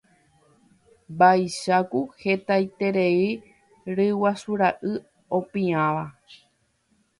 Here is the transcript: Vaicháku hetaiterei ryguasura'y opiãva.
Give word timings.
Vaicháku 1.19 2.01
hetaiterei 2.23 3.29
ryguasura'y 3.97 4.93
opiãva. 5.37 6.05